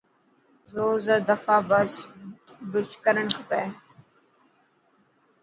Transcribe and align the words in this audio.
روز 0.77 1.05
آ 1.13 1.15
دفا 1.29 1.57
برش 2.71 2.89
ڪرڻ 3.03 3.27
کپي. 3.37 3.65